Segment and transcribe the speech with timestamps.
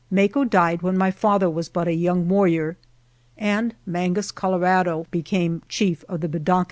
[0.09, 2.75] Maco died when my father was but a young warrior,
[3.37, 6.59] and Mangus Colorado * be came chief of the Bedonkohe Apaches.